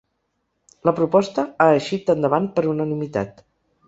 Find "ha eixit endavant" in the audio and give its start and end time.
1.65-2.47